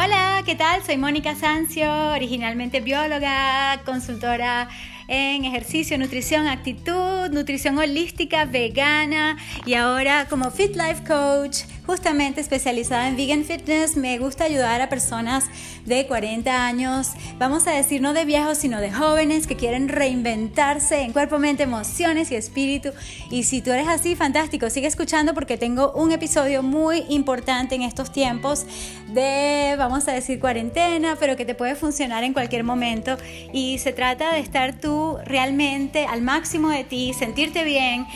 Hola, 0.00 0.44
¿qué 0.46 0.54
tal? 0.54 0.80
Soy 0.84 0.96
Mónica 0.96 1.34
Sancio, 1.34 1.92
originalmente 2.12 2.80
bióloga, 2.80 3.80
consultora 3.84 4.68
en 5.08 5.44
ejercicio, 5.44 5.98
nutrición, 5.98 6.46
actitud, 6.46 7.30
nutrición 7.32 7.76
holística, 7.78 8.44
vegana 8.44 9.36
y 9.66 9.74
ahora 9.74 10.28
como 10.28 10.52
Fit 10.52 10.76
Life 10.76 11.02
Coach, 11.04 11.62
justamente 11.88 12.42
especializada 12.42 13.08
en 13.08 13.16
vegan 13.16 13.44
fitness. 13.44 13.96
Me 13.96 14.18
gusta 14.18 14.44
ayudar 14.44 14.82
a 14.82 14.90
personas 14.90 15.46
de 15.86 16.06
40 16.06 16.66
años, 16.66 17.12
vamos 17.38 17.66
a 17.66 17.70
decir 17.70 18.02
no 18.02 18.12
de 18.12 18.26
viejos, 18.26 18.58
sino 18.58 18.78
de 18.78 18.92
jóvenes 18.92 19.46
que 19.46 19.56
quieren 19.56 19.88
reinventarse 19.88 21.00
en 21.00 21.14
cuerpo, 21.14 21.38
mente, 21.38 21.62
emociones 21.62 22.30
y 22.30 22.36
espíritu. 22.36 22.90
Y 23.30 23.44
si 23.44 23.62
tú 23.62 23.72
eres 23.72 23.88
así, 23.88 24.14
fantástico, 24.16 24.68
sigue 24.68 24.86
escuchando 24.86 25.32
porque 25.32 25.56
tengo 25.56 25.92
un 25.92 26.12
episodio 26.12 26.62
muy 26.62 27.06
importante 27.08 27.74
en 27.74 27.80
estos 27.80 28.12
tiempos 28.12 28.66
de, 29.08 29.74
vamos 29.78 30.06
a 30.08 30.12
decir, 30.12 30.40
cuarentena, 30.40 31.16
pero 31.18 31.36
que 31.36 31.46
te 31.46 31.54
puede 31.54 31.74
funcionar 31.74 32.22
en 32.22 32.34
cualquier 32.34 32.64
momento. 32.64 33.16
Y 33.54 33.78
se 33.78 33.94
trata 33.94 34.34
de 34.34 34.40
estar 34.40 34.78
tú 34.78 35.16
realmente 35.24 36.04
al 36.04 36.20
máximo 36.20 36.68
de 36.68 36.84
ti, 36.84 37.14
sentirte 37.14 37.64
bien 37.64 38.06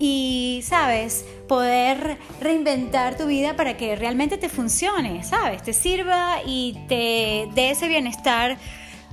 y, 0.00 0.62
sabes, 0.64 1.26
poder 1.46 2.16
reinventar 2.40 3.18
tu 3.18 3.26
vida 3.26 3.54
para 3.54 3.76
que 3.76 3.94
realmente 3.94 4.38
te 4.38 4.48
funcione, 4.48 5.22
sabes, 5.22 5.62
te 5.62 5.74
sirva 5.74 6.38
y 6.46 6.78
te 6.88 7.48
dé 7.54 7.70
ese 7.70 7.86
bienestar 7.86 8.56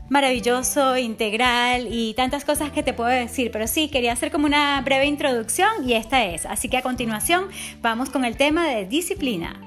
maravilloso, 0.10 0.98
integral 0.98 1.90
y 1.92 2.14
tantas 2.14 2.46
cosas 2.46 2.72
que 2.72 2.84
te 2.84 2.94
puedo 2.94 3.10
decir, 3.10 3.52
pero 3.52 3.68
sí, 3.68 3.90
quería 3.90 4.14
hacer 4.14 4.32
como 4.32 4.46
una 4.46 4.82
breve 4.82 5.06
introducción 5.06 5.68
y 5.86 5.94
esta 5.94 6.24
es. 6.24 6.46
Así 6.46 6.70
que 6.70 6.78
a 6.78 6.82
continuación 6.82 7.50
vamos 7.82 8.10
con 8.10 8.24
el 8.24 8.38
tema 8.38 8.66
de 8.66 8.86
disciplina. 8.86 9.67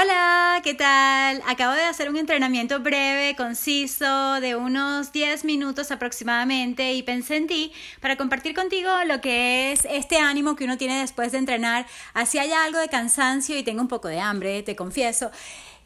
Hola, 0.00 0.60
¿qué 0.62 0.74
tal? 0.74 1.42
Acabo 1.48 1.72
de 1.72 1.82
hacer 1.82 2.08
un 2.08 2.16
entrenamiento 2.16 2.78
breve, 2.78 3.34
conciso, 3.34 4.40
de 4.40 4.54
unos 4.54 5.10
10 5.10 5.44
minutos 5.44 5.90
aproximadamente 5.90 6.92
y 6.92 7.02
pensé 7.02 7.34
en 7.34 7.48
ti 7.48 7.72
para 8.00 8.16
compartir 8.16 8.54
contigo 8.54 8.90
lo 9.06 9.20
que 9.20 9.72
es 9.72 9.84
este 9.90 10.18
ánimo 10.18 10.54
que 10.54 10.66
uno 10.66 10.78
tiene 10.78 11.00
después 11.00 11.32
de 11.32 11.38
entrenar. 11.38 11.84
Así 12.14 12.38
hay 12.38 12.52
algo 12.52 12.78
de 12.78 12.86
cansancio 12.86 13.58
y 13.58 13.64
tengo 13.64 13.80
un 13.80 13.88
poco 13.88 14.06
de 14.06 14.20
hambre, 14.20 14.62
te 14.62 14.76
confieso. 14.76 15.32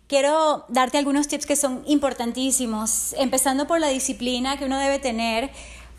Quiero 0.08 0.66
darte 0.68 0.98
algunos 0.98 1.26
tips 1.26 1.46
que 1.46 1.56
son 1.56 1.82
importantísimos, 1.86 3.14
empezando 3.14 3.66
por 3.66 3.80
la 3.80 3.88
disciplina 3.88 4.58
que 4.58 4.66
uno 4.66 4.78
debe 4.78 4.98
tener 4.98 5.50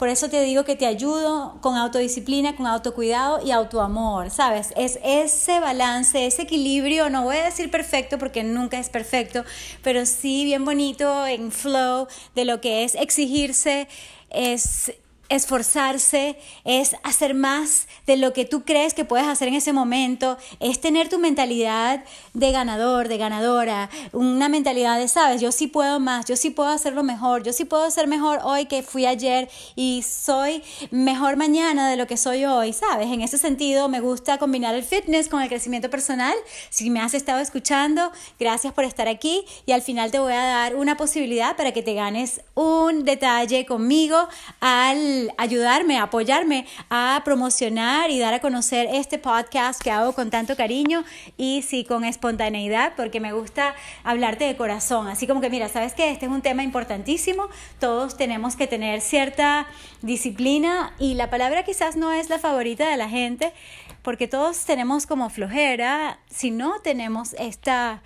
por 0.03 0.09
eso 0.09 0.27
te 0.27 0.41
digo 0.43 0.65
que 0.65 0.75
te 0.75 0.85
ayudo 0.85 1.57
con 1.61 1.77
autodisciplina, 1.77 2.57
con 2.57 2.67
autocuidado 2.67 3.39
y 3.41 3.51
autoamor, 3.51 4.31
¿sabes? 4.31 4.73
Es 4.75 4.99
ese 5.01 5.61
balance, 5.61 6.25
ese 6.25 6.41
equilibrio, 6.41 7.09
no 7.09 7.23
voy 7.23 7.37
a 7.37 7.45
decir 7.45 7.71
perfecto 7.71 8.17
porque 8.17 8.43
nunca 8.43 8.77
es 8.77 8.89
perfecto, 8.89 9.45
pero 9.81 10.05
sí 10.05 10.43
bien 10.43 10.65
bonito 10.65 11.25
en 11.25 11.53
flow 11.53 12.09
de 12.35 12.43
lo 12.43 12.59
que 12.59 12.83
es 12.83 12.95
exigirse, 12.95 13.87
es 14.29 14.91
esforzarse, 15.35 16.37
es 16.63 16.95
hacer 17.03 17.33
más 17.33 17.87
de 18.05 18.17
lo 18.17 18.33
que 18.33 18.45
tú 18.45 18.63
crees 18.63 18.93
que 18.93 19.05
puedes 19.05 19.27
hacer 19.27 19.47
en 19.47 19.55
ese 19.55 19.73
momento, 19.73 20.37
es 20.59 20.79
tener 20.79 21.09
tu 21.09 21.19
mentalidad 21.19 22.03
de 22.33 22.51
ganador, 22.51 23.07
de 23.07 23.17
ganadora, 23.17 23.89
una 24.11 24.49
mentalidad 24.49 24.99
de, 24.99 25.07
sabes, 25.07 25.41
yo 25.41 25.51
sí 25.51 25.67
puedo 25.67 25.99
más, 25.99 26.25
yo 26.25 26.35
sí 26.35 26.49
puedo 26.49 26.69
hacerlo 26.69 27.03
mejor, 27.03 27.43
yo 27.43 27.53
sí 27.53 27.65
puedo 27.65 27.89
ser 27.91 28.07
mejor 28.07 28.39
hoy 28.43 28.65
que 28.65 28.83
fui 28.83 29.05
ayer 29.05 29.49
y 29.75 30.03
soy 30.03 30.63
mejor 30.91 31.37
mañana 31.37 31.89
de 31.89 31.97
lo 31.97 32.07
que 32.07 32.17
soy 32.17 32.45
hoy, 32.45 32.73
sabes, 32.73 33.07
en 33.07 33.21
ese 33.21 33.37
sentido 33.37 33.89
me 33.89 33.99
gusta 33.99 34.37
combinar 34.37 34.75
el 34.75 34.83
fitness 34.83 35.29
con 35.29 35.41
el 35.41 35.49
crecimiento 35.49 35.89
personal, 35.89 36.35
si 36.69 36.89
me 36.89 36.99
has 36.99 37.13
estado 37.13 37.39
escuchando, 37.39 38.11
gracias 38.39 38.73
por 38.73 38.83
estar 38.83 39.07
aquí 39.07 39.45
y 39.65 39.71
al 39.71 39.81
final 39.81 40.11
te 40.11 40.19
voy 40.19 40.33
a 40.33 40.43
dar 40.43 40.75
una 40.75 40.97
posibilidad 40.97 41.55
para 41.55 41.71
que 41.71 41.81
te 41.81 41.93
ganes 41.93 42.41
un 42.55 43.03
detalle 43.03 43.65
conmigo 43.65 44.27
al 44.59 45.22
ayudarme, 45.37 45.99
apoyarme 45.99 46.65
a 46.89 47.21
promocionar 47.23 48.09
y 48.09 48.19
dar 48.19 48.33
a 48.33 48.39
conocer 48.39 48.87
este 48.91 49.17
podcast 49.17 49.81
que 49.81 49.91
hago 49.91 50.13
con 50.13 50.29
tanto 50.29 50.55
cariño 50.55 51.03
y 51.37 51.61
sí 51.61 51.83
con 51.83 52.03
espontaneidad 52.03 52.93
porque 52.95 53.19
me 53.19 53.33
gusta 53.33 53.75
hablarte 54.03 54.45
de 54.45 54.55
corazón. 54.55 55.07
Así 55.07 55.27
como 55.27 55.41
que 55.41 55.49
mira, 55.49 55.69
sabes 55.69 55.93
que 55.93 56.11
este 56.11 56.25
es 56.25 56.31
un 56.31 56.41
tema 56.41 56.63
importantísimo, 56.63 57.47
todos 57.79 58.17
tenemos 58.17 58.55
que 58.55 58.67
tener 58.67 59.01
cierta 59.01 59.67
disciplina 60.01 60.93
y 60.99 61.15
la 61.15 61.29
palabra 61.29 61.63
quizás 61.63 61.95
no 61.95 62.11
es 62.11 62.29
la 62.29 62.39
favorita 62.39 62.89
de 62.89 62.97
la 62.97 63.09
gente 63.09 63.53
porque 64.01 64.27
todos 64.27 64.65
tenemos 64.65 65.05
como 65.07 65.29
flojera 65.29 66.19
si 66.29 66.51
no 66.51 66.79
tenemos 66.81 67.33
esta 67.39 68.01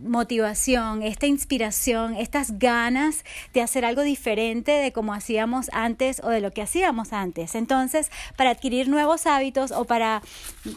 motivación, 0.00 1.02
esta 1.02 1.26
inspiración, 1.26 2.16
estas 2.16 2.58
ganas 2.58 3.24
de 3.52 3.62
hacer 3.62 3.84
algo 3.84 4.02
diferente 4.02 4.72
de 4.72 4.92
como 4.92 5.14
hacíamos 5.14 5.70
antes 5.72 6.20
o 6.24 6.28
de 6.28 6.40
lo 6.40 6.50
que 6.50 6.62
hacíamos 6.62 7.12
antes. 7.12 7.54
Entonces, 7.54 8.10
para 8.36 8.50
adquirir 8.50 8.88
nuevos 8.88 9.26
hábitos 9.26 9.70
o 9.70 9.84
para 9.84 10.22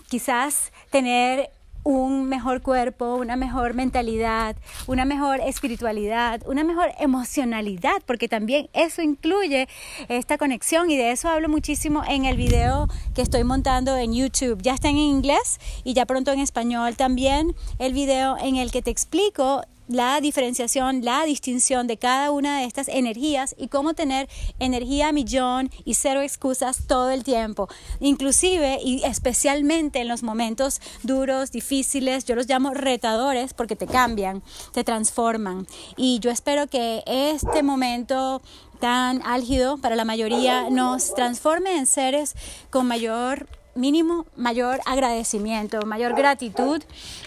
quizás 0.09 0.71
tener 0.89 1.49
un 1.85 2.25
mejor 2.25 2.63
cuerpo, 2.63 3.15
una 3.15 3.35
mejor 3.35 3.75
mentalidad, 3.75 4.55
una 4.87 5.05
mejor 5.05 5.39
espiritualidad, 5.39 6.41
una 6.47 6.63
mejor 6.63 6.91
emocionalidad, 6.99 8.01
porque 8.07 8.27
también 8.27 8.69
eso 8.73 9.03
incluye 9.03 9.69
esta 10.09 10.39
conexión 10.39 10.89
y 10.89 10.97
de 10.97 11.11
eso 11.11 11.29
hablo 11.29 11.47
muchísimo 11.47 12.03
en 12.07 12.25
el 12.25 12.37
video 12.37 12.87
que 13.13 13.21
estoy 13.21 13.43
montando 13.43 13.95
en 13.97 14.13
YouTube. 14.13 14.61
Ya 14.63 14.73
está 14.73 14.89
en 14.89 14.97
inglés 14.97 15.59
y 15.83 15.93
ya 15.93 16.07
pronto 16.07 16.31
en 16.33 16.39
español 16.39 16.97
también 16.97 17.55
el 17.77 17.93
video 17.93 18.35
en 18.39 18.55
el 18.55 18.71
que 18.71 18.81
te 18.81 18.89
explico 18.89 19.61
la 19.87 20.19
diferenciación, 20.21 21.03
la 21.03 21.23
distinción 21.25 21.87
de 21.87 21.97
cada 21.97 22.31
una 22.31 22.59
de 22.59 22.65
estas 22.65 22.87
energías 22.87 23.55
y 23.57 23.67
cómo 23.67 23.93
tener 23.93 24.27
energía 24.59 25.09
a 25.09 25.11
millón 25.11 25.69
y 25.83 25.93
cero 25.95 26.21
excusas 26.21 26.87
todo 26.87 27.11
el 27.11 27.23
tiempo. 27.23 27.67
Inclusive 27.99 28.79
y 28.83 29.03
especialmente 29.03 29.99
en 29.99 30.07
los 30.07 30.23
momentos 30.23 30.81
duros, 31.03 31.51
difíciles, 31.51 32.25
yo 32.25 32.35
los 32.35 32.47
llamo 32.47 32.73
retadores 32.73 33.53
porque 33.53 33.75
te 33.75 33.87
cambian, 33.87 34.43
te 34.73 34.83
transforman. 34.83 35.67
Y 35.97 36.19
yo 36.19 36.31
espero 36.31 36.67
que 36.67 37.03
este 37.05 37.63
momento 37.63 38.41
tan 38.79 39.21
álgido 39.23 39.77
para 39.77 39.95
la 39.95 40.05
mayoría 40.05 40.69
nos 40.69 41.13
transforme 41.13 41.77
en 41.77 41.85
seres 41.85 42.35
con 42.69 42.87
mayor 42.87 43.47
mínimo, 43.73 44.25
mayor 44.35 44.79
agradecimiento, 44.85 45.85
mayor 45.85 46.15
gratitud, 46.15 46.81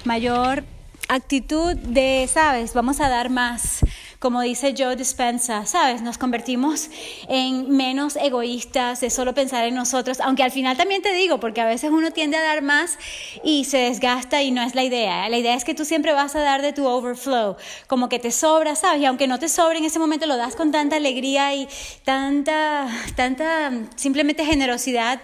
mayor 0.05 0.65
actitud 1.09 1.75
de, 1.77 2.29
sabes, 2.33 2.75
vamos 2.75 3.01
a 3.01 3.09
dar 3.09 3.31
más, 3.31 3.81
como 4.19 4.41
dice 4.41 4.75
Joe 4.77 4.97
Dispensa, 4.97 5.65
sabes, 5.65 6.03
nos 6.03 6.19
convertimos 6.19 6.91
en 7.29 7.71
menos 7.71 8.17
egoístas 8.17 9.01
de 9.01 9.11
solo 9.11 9.33
pensar 9.33 9.65
en 9.65 9.75
nosotros, 9.75 10.21
aunque 10.21 10.43
al 10.43 10.51
final 10.51 10.77
también 10.77 11.03
te 11.03 11.13
digo, 11.15 11.39
porque 11.39 11.61
a 11.61 11.67
veces 11.67 11.91
uno 11.91 12.11
tiende 12.11 12.37
a 12.37 12.43
dar 12.43 12.63
más 12.63 12.99
y 13.45 13.65
se 13.65 13.79
desgasta 13.79 14.43
y 14.43 14.51
no 14.51 14.61
es 14.63 14.75
la 14.75 14.83
idea. 14.83 15.29
La 15.29 15.39
idea 15.39 15.55
es 15.55 15.65
que 15.65 15.75
tú 15.75 15.85
siempre 15.85 16.13
vas 16.13 16.35
a 16.35 16.41
dar 16.41 16.63
de 16.63 16.73
tu 16.73 16.87
overflow, 16.87 17.57
como 17.87 18.09
que 18.09 18.19
te 18.19 18.33
sobra, 18.33 18.75
sabes, 18.75 19.01
y 19.03 19.07
aunque 19.07 19.29
no 19.29 19.39
te 19.39 19.49
sobre 19.49 19.79
en 19.79 19.85
ese 19.85 19.99
momento 19.99 20.27
lo 20.27 20.37
das 20.37 20.57
con 20.57 20.73
tanta 20.73 20.97
alegría 20.97 21.55
y 21.55 21.69
tanta, 22.05 22.89
tanta 23.15 23.71
simplemente 23.97 24.45
generosidad 24.45 25.21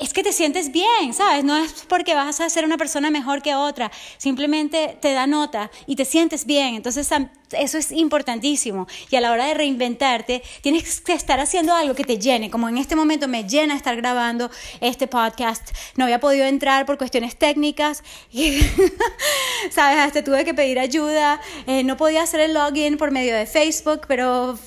es 0.00 0.12
que 0.12 0.22
te 0.22 0.32
sientes 0.32 0.72
bien, 0.72 1.12
¿sabes? 1.12 1.44
No 1.44 1.56
es 1.56 1.84
porque 1.88 2.14
vas 2.14 2.40
a 2.40 2.48
ser 2.48 2.64
una 2.64 2.76
persona 2.76 3.10
mejor 3.10 3.42
que 3.42 3.54
otra, 3.54 3.90
simplemente 4.16 4.98
te 5.00 5.12
da 5.12 5.26
nota 5.26 5.70
y 5.86 5.96
te 5.96 6.04
sientes 6.04 6.46
bien. 6.46 6.74
Entonces, 6.74 7.08
eso 7.52 7.78
es 7.78 7.92
importantísimo. 7.92 8.86
Y 9.10 9.16
a 9.16 9.20
la 9.20 9.32
hora 9.32 9.46
de 9.46 9.54
reinventarte, 9.54 10.42
tienes 10.60 11.00
que 11.00 11.12
estar 11.12 11.40
haciendo 11.40 11.74
algo 11.74 11.94
que 11.94 12.04
te 12.04 12.18
llene. 12.18 12.50
Como 12.50 12.68
en 12.68 12.78
este 12.78 12.96
momento 12.96 13.28
me 13.28 13.44
llena 13.44 13.74
estar 13.74 13.96
grabando 13.96 14.50
este 14.80 15.06
podcast. 15.06 15.70
No 15.96 16.04
había 16.04 16.20
podido 16.20 16.46
entrar 16.46 16.86
por 16.86 16.98
cuestiones 16.98 17.36
técnicas. 17.36 18.02
¿Sabes? 19.70 19.98
Hasta 19.98 20.24
tuve 20.24 20.44
que 20.44 20.54
pedir 20.54 20.78
ayuda. 20.78 21.40
Eh, 21.66 21.84
no 21.84 21.96
podía 21.96 22.22
hacer 22.22 22.40
el 22.40 22.54
login 22.54 22.96
por 22.96 23.10
medio 23.10 23.34
de 23.34 23.46
Facebook, 23.46 24.02
pero 24.06 24.58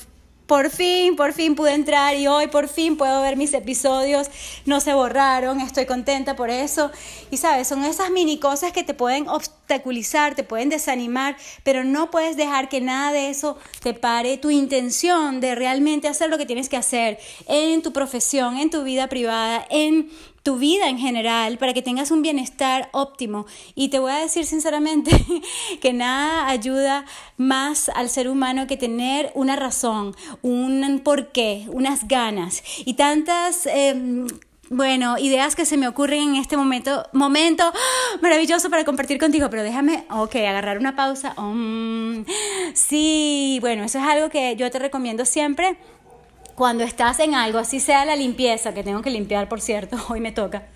por 0.51 0.69
fin, 0.69 1.15
por 1.15 1.31
fin 1.31 1.55
pude 1.55 1.73
entrar 1.73 2.13
y 2.17 2.27
hoy 2.27 2.47
por 2.47 2.67
fin 2.67 2.97
puedo 2.97 3.21
ver 3.21 3.37
mis 3.37 3.53
episodios. 3.53 4.29
No 4.65 4.81
se 4.81 4.93
borraron, 4.93 5.61
estoy 5.61 5.85
contenta 5.85 6.35
por 6.35 6.49
eso. 6.49 6.91
Y 7.29 7.37
sabes, 7.37 7.69
son 7.69 7.85
esas 7.85 8.11
mini 8.11 8.37
cosas 8.37 8.73
que 8.73 8.83
te 8.83 8.93
pueden 8.93 9.29
obstaculizar, 9.29 10.35
te 10.35 10.43
pueden 10.43 10.67
desanimar, 10.67 11.37
pero 11.63 11.85
no 11.85 12.11
puedes 12.11 12.35
dejar 12.35 12.67
que 12.67 12.81
nada 12.81 13.13
de 13.13 13.29
eso 13.29 13.57
te 13.81 13.93
pare 13.93 14.35
tu 14.35 14.51
intención 14.51 15.39
de 15.39 15.55
realmente 15.55 16.09
hacer 16.09 16.29
lo 16.29 16.37
que 16.37 16.45
tienes 16.45 16.67
que 16.67 16.75
hacer 16.75 17.17
en 17.47 17.81
tu 17.81 17.93
profesión, 17.93 18.57
en 18.57 18.69
tu 18.69 18.83
vida 18.83 19.07
privada, 19.07 19.65
en 19.69 20.09
tu 20.43 20.57
vida 20.57 20.89
en 20.89 20.97
general 20.97 21.57
para 21.57 21.73
que 21.73 21.81
tengas 21.81 22.11
un 22.11 22.21
bienestar 22.21 22.89
óptimo. 22.91 23.45
Y 23.75 23.89
te 23.89 23.99
voy 23.99 24.11
a 24.11 24.17
decir 24.17 24.45
sinceramente 24.45 25.11
que 25.81 25.93
nada 25.93 26.47
ayuda 26.49 27.05
más 27.37 27.89
al 27.89 28.09
ser 28.09 28.29
humano 28.29 28.67
que 28.67 28.77
tener 28.77 29.31
una 29.35 29.55
razón, 29.55 30.15
un 30.41 31.01
porqué, 31.03 31.67
unas 31.71 32.07
ganas 32.07 32.63
y 32.85 32.93
tantas... 32.95 33.65
Em, 33.65 34.27
bueno, 34.73 35.17
ideas 35.17 35.53
que 35.57 35.65
se 35.65 35.75
me 35.75 35.85
ocurren 35.85 36.29
en 36.29 36.35
este 36.37 36.55
momento, 36.55 37.05
momento 37.11 37.73
maravilloso 38.21 38.69
para 38.69 38.85
compartir 38.85 39.19
contigo, 39.19 39.49
pero 39.49 39.63
déjame, 39.63 40.05
ok, 40.09 40.33
agarrar 40.35 40.77
una 40.77 40.95
pausa. 40.95 41.33
Um, 41.37 42.23
sí, 42.73 43.57
bueno, 43.59 43.83
eso 43.83 43.99
es 43.99 44.05
algo 44.05 44.29
que 44.29 44.55
yo 44.55 44.71
te 44.71 44.79
recomiendo 44.79 45.25
siempre 45.25 45.77
cuando 46.55 46.83
estás 46.83 47.19
en 47.19 47.35
algo, 47.35 47.59
así 47.59 47.79
sea 47.79 48.05
la 48.05 48.15
limpieza, 48.15 48.73
que 48.73 48.83
tengo 48.83 49.01
que 49.01 49.09
limpiar, 49.09 49.49
por 49.49 49.61
cierto, 49.61 49.97
hoy 50.09 50.19
me 50.19 50.31
toca. 50.31 50.67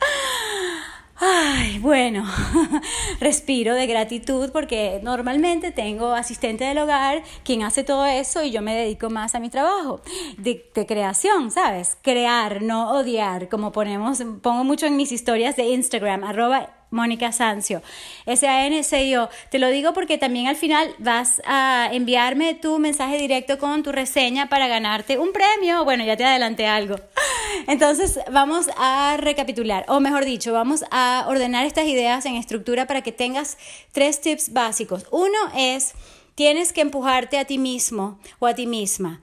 Ay, 1.18 1.80
bueno, 1.80 2.25
respiro 3.22 3.74
de 3.74 3.88
gratitud 3.88 4.51
porque 4.51 5.00
normalmente 5.01 5.72
tengo 5.72 6.13
asistente 6.13 6.66
del 6.66 6.77
hogar 6.77 7.24
quien 7.44 7.63
hace 7.63 7.86
todo 7.86 8.06
eso 8.06 8.44
y 8.44 8.51
yo 8.51 8.62
me 8.62 8.75
dedico 8.75 9.10
más 9.10 9.33
a 9.33 9.39
mi 9.39 9.50
trabajo 9.50 10.01
de, 10.38 10.69
creación, 10.86 11.51
¿sabes? 11.51 11.98
Crear, 12.01 12.62
no 12.62 12.92
odiar, 12.92 13.48
como 13.48 13.72
ponemos, 13.72 14.22
pongo 14.42 14.66
mucho 14.66 14.88
en 14.88 14.98
mis 14.98 15.13
historias 15.13 15.56
de 15.56 15.63
Instagram, 15.69 16.25
arroba 16.25 16.69
Mónica 16.95 17.31
Sancio. 17.31 17.83
S-A-N-C-I-O. 18.25 19.30
Te 19.51 19.59
lo 19.59 19.69
digo 19.69 19.94
porque 19.94 20.18
también 20.18 20.47
al 20.47 20.56
final 20.56 20.95
vas 20.97 21.42
a 21.45 21.89
enviarme 21.92 22.56
tu 22.56 22.80
mensaje 22.80 23.18
directo 23.18 23.59
con 23.59 23.83
tu 23.83 23.92
reseña 23.92 24.50
para 24.50 24.68
ganarte 24.68 25.19
un 25.19 25.31
premio. 25.31 25.83
Bueno, 25.83 26.03
ya 26.06 26.18
te 26.18 26.25
adelanté 26.25 26.65
algo. 26.65 26.95
Entonces, 27.68 28.19
vamos 28.31 28.68
a 28.77 29.18
recapitular, 29.18 29.86
o 29.88 30.00
mejor 30.00 30.25
dicho, 30.25 30.53
vamos 30.53 30.83
a 30.89 31.25
ordenar 31.27 31.65
estas 31.65 31.86
ideas 31.86 32.25
en 32.25 32.36
estructura 32.36 32.88
para 32.88 33.01
que 33.01 33.12
tengas 33.12 33.57
tres 33.91 34.21
tips 34.21 34.53
básicos. 34.53 35.06
Uno 35.12 35.38
es, 35.56 35.94
tienes 36.36 36.74
que 36.74 36.81
empujarte 36.81 37.38
a 37.38 37.45
ti 37.45 37.57
mismo 37.57 38.18
o 38.39 38.48
a 38.48 38.56
ti 38.56 38.68
misma. 38.68 39.21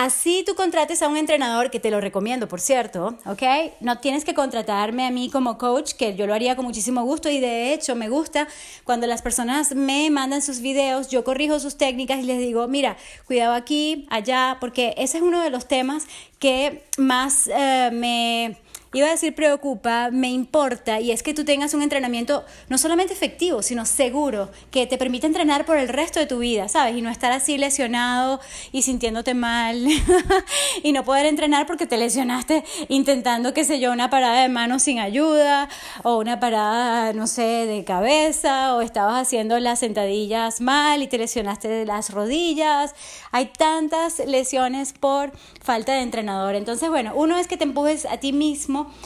Así 0.00 0.44
tú 0.46 0.54
contrates 0.54 1.02
a 1.02 1.08
un 1.08 1.16
entrenador, 1.16 1.72
que 1.72 1.80
te 1.80 1.90
lo 1.90 2.00
recomiendo, 2.00 2.46
por 2.46 2.60
cierto, 2.60 3.18
¿ok? 3.26 3.42
No 3.80 3.98
tienes 3.98 4.24
que 4.24 4.32
contratarme 4.32 5.04
a 5.04 5.10
mí 5.10 5.28
como 5.28 5.58
coach, 5.58 5.94
que 5.94 6.14
yo 6.14 6.28
lo 6.28 6.34
haría 6.34 6.54
con 6.54 6.66
muchísimo 6.66 7.02
gusto 7.02 7.28
y 7.28 7.40
de 7.40 7.74
hecho 7.74 7.96
me 7.96 8.08
gusta 8.08 8.46
cuando 8.84 9.08
las 9.08 9.22
personas 9.22 9.74
me 9.74 10.08
mandan 10.10 10.40
sus 10.40 10.60
videos, 10.60 11.08
yo 11.08 11.24
corrijo 11.24 11.58
sus 11.58 11.76
técnicas 11.76 12.20
y 12.20 12.22
les 12.22 12.38
digo, 12.38 12.68
mira, 12.68 12.96
cuidado 13.26 13.54
aquí, 13.54 14.06
allá, 14.08 14.58
porque 14.60 14.94
ese 14.98 15.16
es 15.16 15.22
uno 15.24 15.42
de 15.42 15.50
los 15.50 15.66
temas 15.66 16.06
que 16.38 16.84
más 16.96 17.48
eh, 17.52 17.90
me 17.92 18.56
iba 18.92 19.06
a 19.06 19.10
decir 19.10 19.34
preocupa, 19.34 20.10
me 20.10 20.30
importa, 20.30 21.00
y 21.00 21.10
es 21.10 21.22
que 21.22 21.34
tú 21.34 21.44
tengas 21.44 21.74
un 21.74 21.82
entrenamiento 21.82 22.44
no 22.68 22.78
solamente 22.78 23.12
efectivo, 23.12 23.62
sino 23.62 23.84
seguro, 23.84 24.50
que 24.70 24.86
te 24.86 24.98
permite 24.98 25.26
entrenar 25.26 25.64
por 25.64 25.76
el 25.76 25.88
resto 25.88 26.20
de 26.20 26.26
tu 26.26 26.38
vida, 26.38 26.68
¿sabes? 26.68 26.96
Y 26.96 27.02
no 27.02 27.10
estar 27.10 27.32
así 27.32 27.58
lesionado 27.58 28.40
y 28.72 28.82
sintiéndote 28.82 29.34
mal 29.34 29.86
y 30.82 30.92
no 30.92 31.04
poder 31.04 31.26
entrenar 31.26 31.66
porque 31.66 31.86
te 31.86 31.98
lesionaste 31.98 32.64
intentando, 32.88 33.52
qué 33.52 33.64
sé 33.64 33.80
yo, 33.80 33.92
una 33.92 34.10
parada 34.10 34.42
de 34.42 34.48
mano 34.48 34.78
sin 34.78 34.98
ayuda 34.98 35.68
o 36.02 36.18
una 36.18 36.40
parada, 36.40 37.12
no 37.12 37.26
sé, 37.26 37.66
de 37.66 37.84
cabeza 37.84 38.74
o 38.74 38.80
estabas 38.80 39.20
haciendo 39.20 39.58
las 39.58 39.80
sentadillas 39.80 40.60
mal 40.60 41.02
y 41.02 41.08
te 41.08 41.18
lesionaste 41.18 41.68
de 41.68 41.84
las 41.84 42.10
rodillas. 42.10 42.94
Hay 43.32 43.46
tantas 43.46 44.18
lesiones 44.20 44.92
por 44.92 45.32
falta 45.60 45.92
de 45.92 46.00
entrenador. 46.00 46.54
Entonces, 46.54 46.88
bueno, 46.88 47.12
uno 47.14 47.36
es 47.38 47.46
que 47.46 47.56
te 47.56 47.64
empujes 47.64 48.06
a 48.06 48.18
ti 48.18 48.32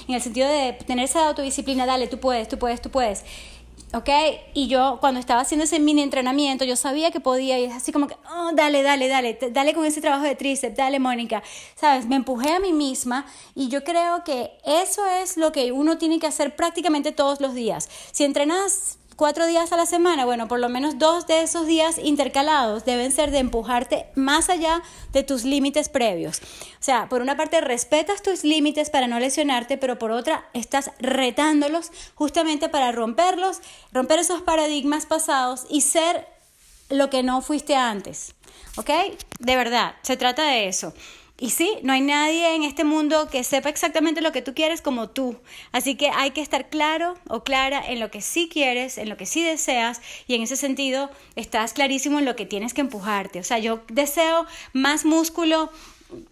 en 0.09 0.15
el 0.15 0.23
sentido 0.23 0.49
de 0.49 0.73
tener 0.87 1.05
esa 1.05 1.29
autodisciplina, 1.29 1.87
dale, 1.87 2.07
tú 2.07 2.19
puedes, 2.19 2.49
tú 2.49 2.59
puedes, 2.59 2.81
tú 2.81 2.91
puedes. 2.91 3.25
¿ok? 3.95 4.09
Y 4.55 4.69
yo 4.69 4.99
cuando 5.01 5.21
estaba 5.21 5.41
haciendo 5.43 5.65
ese 5.65 5.79
mini 5.79 6.03
entrenamiento, 6.03 6.65
yo 6.65 6.77
sabía 6.77 7.11
que 7.11 7.21
podía 7.21 7.59
y 7.59 7.65
es 7.65 7.75
así 7.75 7.93
como 7.93 8.07
que, 8.07 8.17
oh, 8.35 8.51
dale, 8.55 8.83
dale, 8.83 9.09
dale, 9.09 9.39
dale 9.51 9.75
con 9.75 9.85
ese 9.85 10.01
trabajo 10.01 10.25
de 10.25 10.35
tríceps, 10.35 10.77
dale, 10.77 10.99
Mónica, 10.99 11.43
¿sabes? 11.77 12.07
Me 12.07 12.17
empujé 12.17 12.53
a 12.53 12.61
mí 12.61 12.73
misma 12.73 13.27
y 13.55 13.69
yo 13.69 13.85
creo 13.85 14.25
que 14.25 14.53
eso 14.65 15.05
es 15.07 15.37
lo 15.37 15.53
que 15.53 15.73
uno 15.73 15.99
tiene 15.99 16.19
que 16.19 16.27
hacer 16.27 16.57
prácticamente 16.57 17.13
todos 17.13 17.41
los 17.41 17.55
días. 17.55 17.89
Si 18.13 18.25
entrenas 18.25 18.99
cuatro 19.17 19.47
días 19.47 19.73
a 19.73 19.77
la 19.77 19.87
semana, 19.87 20.25
bueno, 20.25 20.49
por 20.49 20.61
lo 20.61 20.69
menos 20.69 20.99
dos 20.99 21.27
de 21.27 21.43
esos 21.43 21.67
días 21.67 21.99
intercalados 21.99 22.85
deben 22.85 23.13
ser 23.13 23.31
de 23.31 23.39
empujarte 23.39 24.07
más 24.15 24.49
allá 24.49 24.83
de 25.13 25.23
tus 25.23 25.45
límites 25.45 25.89
previos. 25.89 26.41
O 26.41 26.85
sea, 26.85 27.09
por 27.09 27.23
una 27.23 27.37
parte 27.37 27.61
respetas 27.61 28.23
tus 28.23 28.45
límites 28.45 28.91
para 28.91 29.07
no 29.07 29.19
lesionarte, 29.19 29.79
pero 29.79 29.99
por 29.99 30.11
otra 30.11 30.45
estás 30.53 30.91
retándolos 30.99 31.91
justamente 32.15 32.69
para 32.69 32.93
romperlos, 32.93 33.61
romper 33.93 34.19
esos 34.19 34.43
paradigmas 34.43 35.07
pasados 35.07 35.67
y 35.69 35.83
ser 35.83 36.27
lo 36.89 37.11
que 37.11 37.23
no 37.23 37.41
fuiste 37.43 37.77
antes. 37.77 38.35
¿Ok? 38.77 38.91
De 39.39 39.57
verdad, 39.57 39.95
se 40.03 40.17
trata 40.17 40.45
de 40.45 40.69
eso. 40.69 40.93
Y 41.43 41.51
sí, 41.51 41.77
no 41.83 41.93
hay 41.93 42.03
nadie 42.03 42.55
en 42.55 42.63
este 42.63 42.85
mundo 42.85 43.29
que 43.29 43.43
sepa 43.43 43.69
exactamente 43.69 44.21
lo 44.21 44.31
que 44.31 44.43
tú 44.43 44.55
quieres 44.55 44.81
como 44.81 45.11
tú. 45.11 45.41
Así 45.73 45.97
que 45.97 46.09
hay 46.09 46.31
que 46.31 46.41
estar 46.41 46.69
claro 46.69 47.17
o 47.29 47.43
clara 47.43 47.83
en 47.85 47.99
lo 47.99 48.13
que 48.13 48.21
sí 48.21 48.49
quieres, 48.49 48.97
en 48.97 49.09
lo 49.09 49.17
que 49.17 49.27
sí 49.27 49.43
deseas 49.43 50.01
y 50.29 50.37
en 50.37 50.43
ese 50.43 50.55
sentido 50.55 51.11
estás 51.35 51.73
clarísimo 51.73 52.21
en 52.21 52.27
lo 52.27 52.37
que 52.37 52.47
tienes 52.47 52.75
que 52.75 52.83
empujarte. 52.83 53.41
O 53.41 53.43
sea, 53.43 53.59
yo 53.59 53.83
deseo 53.89 54.47
más 54.73 55.05
músculo 55.05 55.73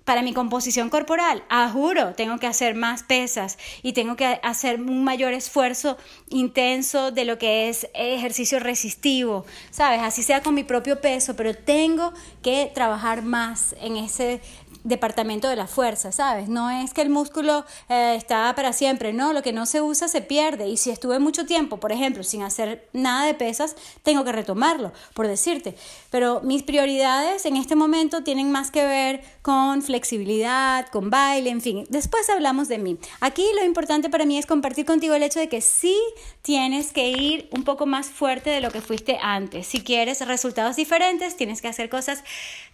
para 0.05 0.23
mi 0.23 0.33
composición 0.33 0.91
corporal, 0.91 1.43
ah, 1.49 1.71
juro, 1.73 2.15
tengo 2.15 2.39
que 2.39 2.47
hacer 2.47 2.75
más 2.75 3.03
pesas 3.03 3.59
y 3.83 3.93
tengo 3.93 4.17
que 4.17 4.39
hacer 4.43 4.81
un 4.81 5.05
mayor 5.05 5.33
esfuerzo 5.33 5.97
intenso 6.29 7.11
de 7.11 7.25
lo 7.25 7.39
que 7.39 7.69
es 7.69 7.89
ejercicio 7.95 8.61
resistivo, 8.61 9.45
¿sabes? 9.71 10.01
Así 10.03 10.23
sea 10.23 10.43
con 10.43 10.55
mi 10.55 10.65
propio 10.65 11.01
peso, 11.01 11.35
pero 11.37 11.55
tengo 11.55 12.13
que 12.43 12.71
trabajar 12.75 13.23
más 13.23 13.75
en 13.81 13.97
ese 13.97 14.41
departamento 14.85 15.49
de 15.49 15.57
la 15.57 15.67
fuerza, 15.67 16.13
¿sabes? 16.13 16.49
No 16.49 16.71
es 16.71 16.95
que 16.95 17.03
el 17.03 17.11
músculo 17.11 17.65
eh, 17.89 18.15
está 18.17 18.53
para 18.55 18.73
siempre, 18.73 19.13
no, 19.13 19.33
lo 19.33 19.43
que 19.43 19.53
no 19.53 19.67
se 19.67 19.81
usa 19.81 20.09
se 20.09 20.23
pierde 20.23 20.69
y 20.69 20.77
si 20.77 20.91
estuve 20.91 21.19
mucho 21.19 21.47
tiempo, 21.47 21.79
por 21.79 21.93
ejemplo, 21.93 22.23
sin 22.23 22.43
hacer 22.43 22.89
nada 22.93 23.27
de 23.27 23.35
pesas, 23.35 23.77
tengo 24.03 24.25
que 24.25 24.33
retomarlo, 24.33 24.93
por 25.15 25.27
decirte. 25.27 25.75
Pero 26.11 26.41
mis 26.43 26.63
prioridades 26.63 27.47
en 27.47 27.57
este 27.57 27.77
momento 27.77 28.23
tienen 28.23 28.51
más 28.51 28.71
que 28.71 28.85
ver 28.85 29.23
con 29.43 29.83
flexibilidad, 29.83 30.89
con 30.89 31.11
baile, 31.11 31.51
en 31.51 31.61
fin. 31.61 31.87
Después 31.89 32.29
hablamos 32.31 32.69
de 32.69 32.79
mí. 32.79 32.99
Aquí 33.21 33.45
lo 33.55 33.65
importante 33.65 34.11
para 34.11 34.25
mí 34.25 34.39
es 34.39 34.47
compartir 34.47 34.87
contigo 34.87 35.15
el 35.15 35.23
hecho 35.23 35.41
de 35.41 35.49
que 35.49 35.61
sí 35.61 35.97
tienes 36.43 36.93
que 36.93 37.11
ir 37.11 37.49
un 37.53 37.65
poco 37.65 37.87
más 37.87 38.09
fuerte 38.09 38.51
de 38.51 38.61
lo 38.61 38.71
que 38.71 38.81
fuiste 38.81 39.19
antes. 39.21 39.67
Si 39.67 39.83
quieres 39.83 40.27
resultados 40.27 40.77
diferentes, 40.77 41.37
tienes 41.37 41.61
que 41.61 41.69
hacer 41.69 41.89
cosas 41.89 42.23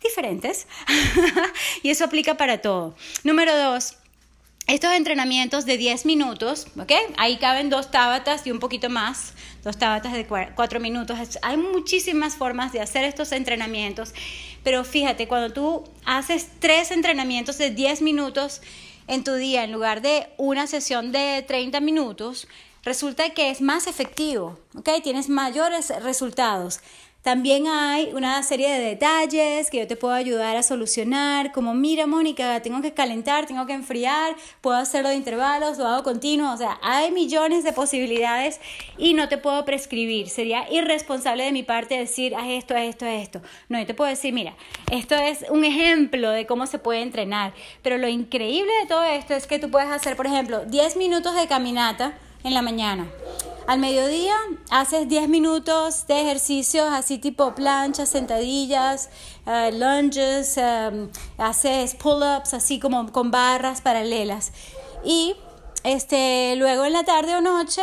diferentes. 0.03 0.67
y 1.83 1.91
eso 1.97 2.05
aplica 2.05 2.37
para 2.37 2.59
todo. 2.59 2.95
Número 3.25 3.57
dos. 3.57 3.97
Estos 4.67 4.93
entrenamientos 4.93 5.65
de 5.65 5.79
10 5.79 6.05
minutos, 6.05 6.67
¿ok? 6.79 6.93
Ahí 7.17 7.39
caben 7.39 7.71
dos 7.71 7.91
tábatas 7.91 8.47
y 8.47 8.51
un 8.51 8.59
poquito 8.59 8.91
más, 8.91 9.33
dos 9.63 9.79
tábatas 9.79 10.13
de 10.13 10.27
4 10.27 10.81
minutos. 10.81 11.17
Hay 11.41 11.57
muchísimas 11.57 12.35
formas 12.35 12.73
de 12.73 12.83
hacer 12.83 13.05
estos 13.05 13.33
entrenamientos, 13.33 14.13
pero 14.63 14.85
fíjate, 14.85 15.27
cuando 15.27 15.55
tú 15.55 15.85
haces 16.05 16.49
tres 16.59 16.91
entrenamientos 16.91 17.57
de 17.57 17.71
10 17.71 18.03
minutos 18.03 18.61
en 19.07 19.25
tu 19.25 19.35
día 19.35 19.65
en 19.65 19.73
lugar 19.73 20.03
de 20.03 20.29
una 20.37 20.67
sesión 20.67 21.13
de 21.13 21.43
30 21.47 21.81
minutos, 21.81 22.47
resulta 22.83 23.31
que 23.31 23.49
es 23.51 23.63
más 23.63 23.87
efectivo, 23.87 24.59
¿ok? 24.77 24.91
Tienes 25.03 25.31
mayores 25.31 25.91
resultados. 26.03 26.81
También 27.27 27.67
hay 27.67 28.13
una 28.15 28.41
serie 28.45 28.71
de 28.71 28.79
detalles 28.79 29.69
que 29.69 29.79
yo 29.79 29.89
te 29.89 29.97
puedo 29.97 30.15
ayudar 30.15 30.57
a 30.57 30.63
solucionar, 30.63 31.51
como 31.51 31.75
mira 31.75 32.07
Mónica, 32.07 32.63
tengo 32.63 32.81
que 32.83 32.95
calentar, 32.95 33.47
tengo 33.47 33.67
que 33.67 33.73
enfriar, 33.73 34.37
puedo 34.61 34.77
hacerlo 34.77 35.09
de 35.09 35.17
intervalos, 35.17 35.77
lo 35.77 35.89
hago 35.89 36.05
continuo, 36.05 36.55
o 36.55 36.57
sea, 36.57 36.79
hay 36.83 37.11
millones 37.11 37.65
de 37.65 37.73
posibilidades 37.73 38.61
y 38.97 39.15
no 39.15 39.29
te 39.29 39.39
puedo 39.39 39.65
prescribir. 39.65 40.29
Sería 40.29 40.71
irresponsable 40.71 41.43
de 41.43 41.51
mi 41.51 41.65
parte 41.65 41.99
decir, 41.99 42.33
haz 42.37 42.47
esto, 42.47 42.77
haz 42.77 42.83
esto, 42.83 43.07
haz 43.07 43.15
esto. 43.15 43.43
No, 43.69 43.81
yo 43.81 43.87
te 43.87 43.95
puedo 43.95 44.09
decir, 44.09 44.33
mira, 44.33 44.55
esto 44.93 45.17
es 45.17 45.45
un 45.51 45.65
ejemplo 45.65 46.31
de 46.31 46.47
cómo 46.47 46.69
se 46.69 46.79
puede 46.79 47.03
entrenar, 47.03 47.55
pero 47.83 47.99
lo 47.99 48.07
increíble 48.07 48.71
de 48.83 48.87
todo 48.87 49.03
esto 49.03 49.35
es 49.35 49.49
que 49.49 49.59
tú 49.59 49.69
puedes 49.69 49.91
hacer, 49.91 50.15
por 50.15 50.29
ejemplo, 50.29 50.65
10 50.65 50.97
minutos 50.97 51.35
de 51.35 51.49
caminata 51.49 52.17
en 52.45 52.55
la 52.55 52.63
mañana. 52.63 53.09
Al 53.67 53.81
mediodía 53.81 54.37
haces 54.71 55.09
10 55.09 55.29
minutos 55.29 56.07
de 56.07 56.21
ejercicios 56.21 56.87
así 56.93 57.19
tipo 57.19 57.53
planchas, 57.53 58.09
sentadillas, 58.09 59.11
uh, 59.45 59.77
lunges, 59.77 60.57
um, 60.57 61.09
haces 61.37 61.97
pull-ups 61.97 62.55
así 62.55 62.79
como 62.79 63.11
con 63.11 63.33
barras 63.33 63.81
paralelas. 63.81 64.53
Y 65.05 65.35
este, 65.83 66.55
luego 66.55 66.85
en 66.85 66.93
la 66.93 67.03
tarde 67.03 67.35
o 67.35 67.41
noche, 67.41 67.83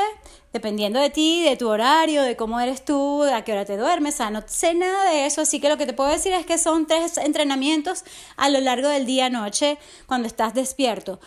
dependiendo 0.53 1.01
de 1.01 1.09
ti, 1.09 1.43
de 1.43 1.57
tu 1.57 1.67
horario, 1.67 2.23
de 2.23 2.37
cómo 2.37 2.61
eres 2.61 2.85
tú, 2.85 3.23
a 3.23 3.43
qué 3.43 3.51
hora 3.51 3.65
te 3.65 3.75
duermes, 3.75 4.21
o 4.21 4.29
no 4.29 4.41
sé 4.45 4.73
nada 4.73 5.11
de 5.11 5.25
eso, 5.25 5.41
así 5.41 5.59
que 5.59 5.67
lo 5.67 5.77
que 5.77 5.85
te 5.85 5.93
puedo 5.93 6.09
decir 6.09 6.31
es 6.31 6.45
que 6.45 6.57
son 6.57 6.87
tres 6.87 7.17
entrenamientos 7.17 8.05
a 8.37 8.47
lo 8.47 8.61
largo 8.61 8.87
del 8.87 9.05
día-noche 9.05 9.77
cuando 10.07 10.29
estás 10.29 10.53
despierto. 10.53 11.19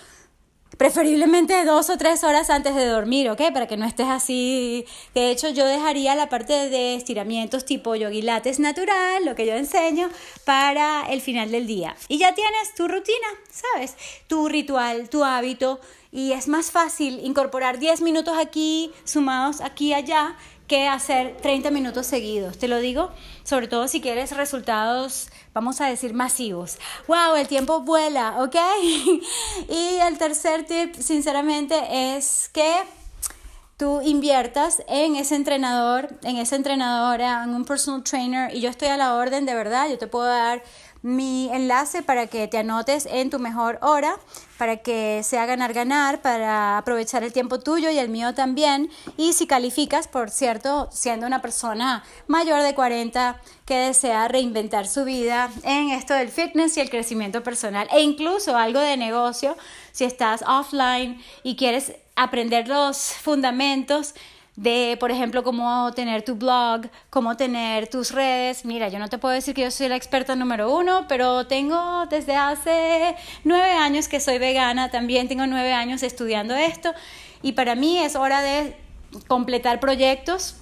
Preferiblemente 0.76 1.64
dos 1.64 1.90
o 1.90 1.96
tres 1.96 2.24
horas 2.24 2.50
antes 2.50 2.74
de 2.74 2.86
dormir, 2.86 3.30
¿ok? 3.30 3.52
Para 3.52 3.66
que 3.66 3.76
no 3.76 3.86
estés 3.86 4.08
así. 4.08 4.84
De 5.14 5.30
hecho, 5.30 5.48
yo 5.48 5.66
dejaría 5.66 6.14
la 6.14 6.28
parte 6.28 6.68
de 6.68 6.94
estiramientos 6.94 7.64
tipo 7.64 7.94
yogilates 7.94 8.58
natural, 8.58 9.24
lo 9.24 9.34
que 9.34 9.46
yo 9.46 9.54
enseño, 9.54 10.08
para 10.44 11.06
el 11.10 11.20
final 11.20 11.50
del 11.50 11.66
día. 11.66 11.96
Y 12.08 12.18
ya 12.18 12.34
tienes 12.34 12.74
tu 12.74 12.88
rutina, 12.88 13.28
¿sabes? 13.50 13.96
Tu 14.26 14.48
ritual, 14.48 15.08
tu 15.08 15.24
hábito. 15.24 15.80
Y 16.12 16.32
es 16.32 16.48
más 16.48 16.70
fácil 16.70 17.20
incorporar 17.24 17.78
10 17.78 18.00
minutos 18.00 18.36
aquí, 18.38 18.90
sumados 19.04 19.60
aquí 19.60 19.88
y 19.88 19.94
allá, 19.94 20.36
que 20.66 20.88
hacer 20.88 21.36
30 21.40 21.70
minutos 21.70 22.06
seguidos. 22.06 22.58
Te 22.58 22.68
lo 22.68 22.78
digo, 22.78 23.10
sobre 23.44 23.68
todo 23.68 23.88
si 23.88 24.00
quieres 24.00 24.36
resultados, 24.36 25.28
vamos 25.54 25.80
a 25.80 25.86
decir, 25.86 26.14
masivos. 26.14 26.78
¡Wow! 27.06 27.36
El 27.36 27.48
tiempo 27.48 27.80
vuela, 27.80 28.42
¿ok? 28.42 28.56
y 29.68 29.98
el 30.00 30.18
tercer 30.18 30.66
tip, 30.66 30.94
sinceramente, 30.94 31.76
es 32.16 32.50
que 32.52 32.72
tú 33.76 34.00
inviertas 34.00 34.82
en 34.88 35.16
ese 35.16 35.36
entrenador, 35.36 36.08
en 36.22 36.38
esa 36.38 36.56
entrenadora, 36.56 37.44
en 37.44 37.54
un 37.54 37.64
personal 37.64 38.02
trainer, 38.02 38.54
y 38.54 38.60
yo 38.60 38.70
estoy 38.70 38.88
a 38.88 38.96
la 38.96 39.14
orden 39.14 39.44
de 39.44 39.54
verdad, 39.54 39.88
yo 39.88 39.98
te 39.98 40.06
puedo 40.06 40.26
dar 40.26 40.62
mi 41.06 41.48
enlace 41.52 42.02
para 42.02 42.26
que 42.26 42.48
te 42.48 42.58
anotes 42.58 43.06
en 43.06 43.30
tu 43.30 43.38
mejor 43.38 43.78
hora, 43.80 44.18
para 44.58 44.78
que 44.78 45.22
sea 45.22 45.46
ganar 45.46 45.72
ganar, 45.72 46.20
para 46.20 46.78
aprovechar 46.78 47.22
el 47.22 47.32
tiempo 47.32 47.60
tuyo 47.60 47.90
y 47.90 47.98
el 47.98 48.08
mío 48.08 48.34
también. 48.34 48.90
Y 49.16 49.32
si 49.32 49.46
calificas, 49.46 50.08
por 50.08 50.30
cierto, 50.30 50.88
siendo 50.90 51.24
una 51.24 51.40
persona 51.40 52.02
mayor 52.26 52.60
de 52.62 52.74
40 52.74 53.40
que 53.64 53.76
desea 53.76 54.26
reinventar 54.26 54.88
su 54.88 55.04
vida 55.04 55.48
en 55.62 55.90
esto 55.90 56.12
del 56.12 56.28
fitness 56.28 56.76
y 56.76 56.80
el 56.80 56.90
crecimiento 56.90 57.44
personal 57.44 57.86
e 57.92 58.00
incluso 58.00 58.56
algo 58.56 58.80
de 58.80 58.96
negocio, 58.96 59.56
si 59.92 60.02
estás 60.02 60.42
offline 60.42 61.22
y 61.44 61.54
quieres 61.54 61.92
aprender 62.16 62.66
los 62.66 63.12
fundamentos, 63.12 64.14
de, 64.56 64.96
por 64.98 65.10
ejemplo, 65.10 65.42
cómo 65.42 65.92
tener 65.94 66.22
tu 66.22 66.34
blog, 66.34 66.88
cómo 67.10 67.36
tener 67.36 67.88
tus 67.88 68.10
redes. 68.10 68.64
Mira, 68.64 68.88
yo 68.88 68.98
no 68.98 69.08
te 69.08 69.18
puedo 69.18 69.34
decir 69.34 69.54
que 69.54 69.62
yo 69.62 69.70
soy 69.70 69.88
la 69.88 69.96
experta 69.96 70.34
número 70.34 70.74
uno, 70.74 71.06
pero 71.08 71.46
tengo 71.46 72.06
desde 72.06 72.36
hace 72.36 73.14
nueve 73.44 73.70
años 73.72 74.08
que 74.08 74.18
soy 74.18 74.38
vegana, 74.38 74.90
también 74.90 75.28
tengo 75.28 75.46
nueve 75.46 75.72
años 75.72 76.02
estudiando 76.02 76.54
esto 76.54 76.94
y 77.42 77.52
para 77.52 77.74
mí 77.74 77.98
es 77.98 78.16
hora 78.16 78.40
de 78.40 78.76
completar 79.28 79.78
proyectos 79.78 80.56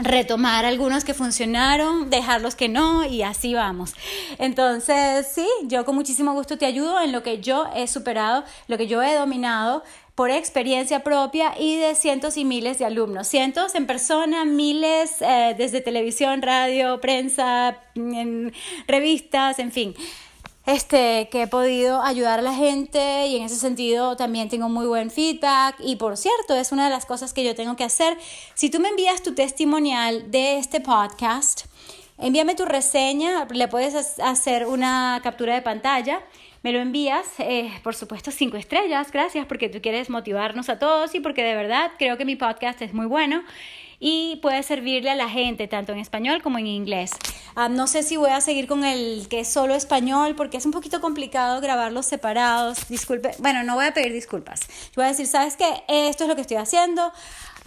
retomar 0.00 0.64
algunos 0.64 1.04
que 1.04 1.12
funcionaron, 1.12 2.08
dejar 2.08 2.40
los 2.40 2.54
que 2.54 2.68
no 2.68 3.04
y 3.04 3.22
así 3.22 3.54
vamos. 3.54 3.94
Entonces, 4.38 5.26
sí, 5.26 5.46
yo 5.64 5.84
con 5.84 5.96
muchísimo 5.96 6.32
gusto 6.34 6.56
te 6.56 6.66
ayudo 6.66 7.00
en 7.00 7.12
lo 7.12 7.22
que 7.22 7.40
yo 7.40 7.66
he 7.74 7.88
superado, 7.88 8.44
lo 8.68 8.78
que 8.78 8.86
yo 8.86 9.02
he 9.02 9.14
dominado 9.14 9.82
por 10.18 10.32
experiencia 10.32 11.04
propia 11.04 11.54
y 11.56 11.76
de 11.76 11.94
cientos 11.94 12.36
y 12.38 12.44
miles 12.44 12.80
de 12.80 12.84
alumnos, 12.84 13.28
cientos 13.28 13.76
en 13.76 13.86
persona, 13.86 14.44
miles 14.44 15.22
eh, 15.22 15.54
desde 15.56 15.80
televisión, 15.80 16.42
radio, 16.42 17.00
prensa, 17.00 17.78
en 17.94 18.52
revistas, 18.88 19.60
en 19.60 19.70
fin. 19.70 19.94
Este, 20.66 21.28
que 21.30 21.42
he 21.42 21.46
podido 21.46 22.02
ayudar 22.02 22.40
a 22.40 22.42
la 22.42 22.52
gente 22.52 23.28
y 23.28 23.36
en 23.36 23.44
ese 23.44 23.54
sentido 23.54 24.16
también 24.16 24.48
tengo 24.48 24.68
muy 24.68 24.86
buen 24.86 25.12
feedback 25.12 25.76
y 25.78 25.94
por 25.94 26.16
cierto 26.16 26.56
es 26.56 26.72
una 26.72 26.86
de 26.86 26.90
las 26.90 27.06
cosas 27.06 27.32
que 27.32 27.44
yo 27.44 27.54
tengo 27.54 27.76
que 27.76 27.84
hacer. 27.84 28.18
Si 28.54 28.70
tú 28.70 28.80
me 28.80 28.88
envías 28.88 29.22
tu 29.22 29.36
testimonial 29.36 30.32
de 30.32 30.58
este 30.58 30.80
podcast, 30.80 31.66
envíame 32.18 32.56
tu 32.56 32.64
reseña, 32.64 33.46
le 33.48 33.68
puedes 33.68 34.18
hacer 34.18 34.66
una 34.66 35.20
captura 35.22 35.54
de 35.54 35.62
pantalla 35.62 36.22
me 36.62 36.72
lo 36.72 36.80
envías, 36.80 37.26
eh, 37.38 37.70
por 37.82 37.94
supuesto, 37.94 38.30
cinco 38.30 38.56
estrellas, 38.56 39.12
gracias 39.12 39.46
porque 39.46 39.68
tú 39.68 39.80
quieres 39.80 40.10
motivarnos 40.10 40.68
a 40.68 40.78
todos 40.78 41.14
y 41.14 41.20
porque 41.20 41.42
de 41.42 41.54
verdad 41.54 41.92
creo 41.98 42.16
que 42.16 42.24
mi 42.24 42.36
podcast 42.36 42.82
es 42.82 42.94
muy 42.94 43.06
bueno 43.06 43.42
y 44.00 44.36
puede 44.42 44.62
servirle 44.62 45.10
a 45.10 45.16
la 45.16 45.28
gente 45.28 45.66
tanto 45.66 45.92
en 45.92 45.98
español 45.98 46.42
como 46.42 46.58
en 46.58 46.66
inglés. 46.66 47.12
Ah, 47.54 47.68
no 47.68 47.86
sé 47.86 48.02
si 48.02 48.16
voy 48.16 48.30
a 48.30 48.40
seguir 48.40 48.66
con 48.66 48.84
el 48.84 49.26
que 49.28 49.40
es 49.40 49.48
solo 49.48 49.74
español 49.74 50.34
porque 50.36 50.56
es 50.56 50.66
un 50.66 50.72
poquito 50.72 51.00
complicado 51.00 51.60
grabarlos 51.60 52.06
separados. 52.06 52.88
Disculpe, 52.88 53.32
bueno, 53.38 53.64
no 53.64 53.74
voy 53.74 53.86
a 53.86 53.94
pedir 53.94 54.12
disculpas. 54.12 54.60
Yo 54.68 54.96
voy 54.96 55.06
a 55.06 55.08
decir, 55.08 55.26
¿sabes 55.26 55.56
qué? 55.56 55.82
Esto 55.88 56.24
es 56.24 56.28
lo 56.28 56.36
que 56.36 56.42
estoy 56.42 56.58
haciendo. 56.58 57.12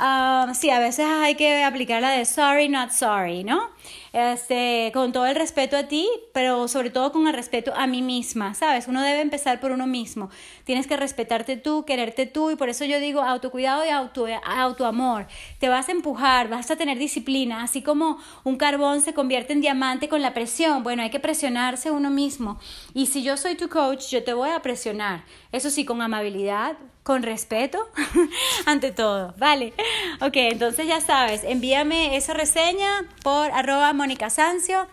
Uh, 0.02 0.52
sí, 0.56 0.72
a 0.72 0.80
veces 0.80 1.06
hay 1.06 1.36
que 1.36 1.64
aplicar 1.64 2.02
la 2.02 2.10
de 2.10 2.26
sorry, 2.26 2.68
not 2.70 2.90
sorry, 2.90 3.44
¿no? 3.44 3.70
Este, 4.14 4.90
con 4.96 5.12
todo 5.12 5.28
el 5.28 5.36
respeto 5.36 5.78
a 5.78 5.84
ti, 5.84 6.10
pero 6.34 6.68
sobre 6.68 6.90
todo 6.90 7.12
con 7.12 7.28
el 7.28 7.36
respeto 7.36 7.72
a 7.76 7.86
mí 7.86 8.02
misma, 8.02 8.56
¿sabes? 8.56 8.88
Uno 8.88 9.04
debe 9.04 9.22
empezar 9.22 9.60
por 9.60 9.70
uno 9.70 9.86
mismo. 9.86 10.32
Tienes 10.64 10.88
que 10.88 10.98
respetarte 10.98 11.56
tú, 11.56 11.86
quererte 11.86 12.26
tú, 12.26 12.50
y 12.50 12.56
por 12.56 12.70
eso 12.70 12.84
yo 12.84 13.00
digo 13.00 13.22
autocuidado 13.22 13.86
y 13.86 13.90
auto, 13.90 14.26
autoamor. 14.44 15.28
Te 15.60 15.70
vas 15.70 15.88
a 15.88 15.92
empujar, 15.92 16.50
vas 16.50 16.72
a 16.72 16.78
tener 16.78 16.98
disciplina, 16.98 17.62
así 17.62 17.84
como 17.84 18.18
un 18.44 18.58
carbón 18.58 19.02
se 19.02 19.14
convierte 19.14 19.54
en 19.54 19.62
diamante 19.62 20.10
con 20.10 20.24
la 20.24 20.34
presión. 20.34 20.82
Bueno, 20.82 21.04
hay 21.04 21.12
que 21.12 21.20
presionarse 21.20 21.92
uno 21.92 22.10
mismo. 22.10 22.60
Y 22.96 23.06
si 23.06 23.22
yo 23.22 23.38
soy 23.38 23.54
tu 23.54 23.70
coach, 23.70 24.10
yo 24.10 24.24
te 24.24 24.34
voy 24.34 24.50
a 24.50 24.64
presionar. 24.64 25.26
Eso 25.52 25.70
sí, 25.70 25.86
con 25.86 26.02
amabilidad, 26.02 26.76
con 27.04 27.24
respeto, 27.24 27.90
ante 28.66 28.92
todo, 28.92 29.34
¿vale? 29.38 29.74
Ok, 30.22 30.36
entonces 30.36 30.88
ya 30.88 31.02
sabes, 31.02 31.44
envíame 31.44 32.16
esa 32.16 32.34
reseña 32.34 33.06
por 33.24 33.52
arroba 33.52 33.92
Mónica 33.94 34.30
Sancio, 34.30 34.88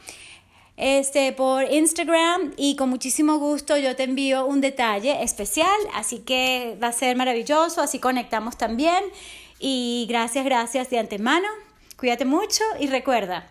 este, 0.77 1.33
por 1.33 1.65
Instagram 1.71 2.55
y 2.57 2.77
con 2.77 2.89
muchísimo 2.89 3.39
gusto 3.39 3.77
yo 3.77 3.97
te 3.97 4.05
envío 4.05 4.47
un 4.47 4.61
detalle 4.61 5.23
especial, 5.23 5.77
así 5.95 6.21
que 6.21 6.79
va 6.83 6.89
a 6.89 6.93
ser 6.93 7.17
maravilloso, 7.17 7.83
así 7.83 7.99
conectamos 7.99 8.57
también. 8.57 9.05
Y 9.59 10.07
gracias, 10.09 10.45
gracias 10.45 10.89
de 10.89 11.01
antemano, 11.01 11.49
cuídate 11.97 12.25
mucho 12.25 12.63
y 12.79 12.87
recuerda, 12.87 13.51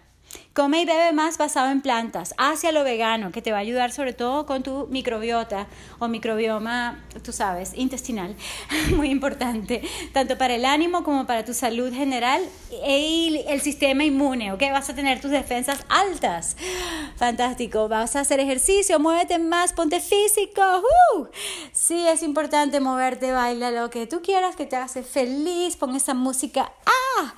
Come 0.57 0.81
y 0.81 0.85
bebe 0.85 1.13
más 1.13 1.37
basado 1.37 1.69
en 1.69 1.81
plantas, 1.81 2.33
hacia 2.39 2.71
lo 2.71 2.83
vegano, 2.83 3.31
que 3.31 3.43
te 3.43 3.51
va 3.51 3.59
a 3.59 3.61
ayudar 3.61 3.91
sobre 3.91 4.13
todo 4.13 4.47
con 4.47 4.63
tu 4.63 4.87
microbiota 4.87 5.67
o 5.99 6.07
microbioma, 6.07 7.05
tú 7.23 7.31
sabes, 7.31 7.73
intestinal, 7.75 8.35
muy 8.95 9.11
importante, 9.11 9.83
tanto 10.13 10.35
para 10.35 10.55
el 10.55 10.65
ánimo 10.65 11.03
como 11.03 11.27
para 11.27 11.45
tu 11.45 11.53
salud 11.53 11.93
general 11.93 12.41
y 12.87 13.43
el 13.47 13.61
sistema 13.61 14.03
inmune, 14.03 14.51
¿ok? 14.51 14.63
Vas 14.71 14.89
a 14.89 14.95
tener 14.95 15.21
tus 15.21 15.29
defensas 15.29 15.85
altas. 15.89 16.57
Fantástico, 17.17 17.87
vas 17.87 18.15
a 18.15 18.21
hacer 18.21 18.39
ejercicio, 18.39 18.99
muévete 18.99 19.37
más, 19.37 19.73
ponte 19.73 19.99
físico. 19.99 20.63
¡Uh! 21.15 21.27
Sí, 21.71 22.07
es 22.07 22.23
importante 22.23 22.79
moverte, 22.79 23.31
baila 23.31 23.69
lo 23.69 23.91
que 23.91 24.07
tú 24.07 24.23
quieras, 24.23 24.55
que 24.55 24.65
te 24.65 24.75
hace 24.75 25.03
feliz, 25.03 25.75
pon 25.75 25.95
esa 25.95 26.15
música. 26.15 26.73
¡Ah! 26.87 27.35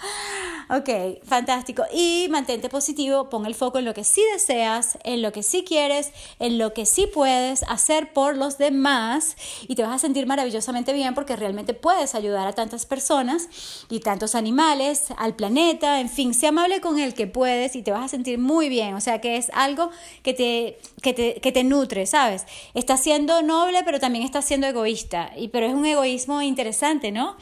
Ok, 0.71 1.23
fantástico. 1.23 1.83
Y 1.91 2.27
mantente 2.29 2.69
positivo, 2.69 3.27
pon 3.27 3.47
el 3.47 3.55
foco 3.55 3.79
en 3.79 3.85
lo 3.85 3.95
que 3.95 4.03
sí 4.03 4.21
deseas, 4.33 4.99
en 5.03 5.23
lo 5.23 5.31
que 5.31 5.41
sí 5.41 5.63
quieres, 5.67 6.11
en 6.37 6.59
lo 6.59 6.75
que 6.75 6.85
sí 6.85 7.07
puedes 7.11 7.63
hacer 7.63 8.13
por 8.13 8.37
los 8.37 8.59
demás 8.59 9.35
y 9.67 9.73
te 9.73 9.81
vas 9.81 9.95
a 9.95 9.97
sentir 9.97 10.27
maravillosamente 10.27 10.93
bien 10.93 11.15
porque 11.15 11.35
realmente 11.35 11.73
puedes 11.73 12.13
ayudar 12.13 12.47
a 12.47 12.53
tantas 12.53 12.85
personas 12.85 13.49
y 13.89 14.01
tantos 14.01 14.35
animales, 14.35 15.05
al 15.17 15.35
planeta, 15.35 16.01
en 16.01 16.09
fin, 16.09 16.35
sé 16.35 16.45
amable 16.45 16.81
con 16.81 16.99
el 16.99 17.15
que 17.15 17.25
puedes 17.25 17.75
y 17.75 17.81
te 17.81 17.91
vas 17.91 18.05
a 18.05 18.07
sentir 18.07 18.37
muy 18.37 18.69
bien. 18.69 18.93
O 18.93 19.01
sea 19.01 19.21
que 19.21 19.37
es 19.37 19.49
algo 19.55 19.89
que 20.21 20.35
te, 20.35 20.77
que 21.01 21.13
te, 21.13 21.41
que 21.41 21.51
te 21.51 21.63
nutre, 21.63 22.05
¿sabes? 22.05 22.45
Estás 22.75 22.99
siendo 23.01 23.41
noble, 23.41 23.79
pero 23.85 23.99
también 23.99 24.23
estás 24.23 24.45
siendo 24.45 24.67
egoísta. 24.67 25.31
Y, 25.35 25.47
pero 25.47 25.65
es 25.65 25.73
un 25.73 25.87
egoísmo 25.87 26.43
interesante, 26.43 27.11
¿no? 27.11 27.37